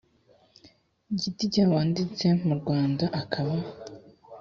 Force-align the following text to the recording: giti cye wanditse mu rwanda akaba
giti 1.19 1.43
cye 1.53 1.63
wanditse 1.71 2.25
mu 2.45 2.53
rwanda 2.59 3.05
akaba 3.21 3.55